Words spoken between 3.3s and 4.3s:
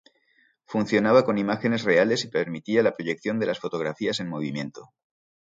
de las fotografías en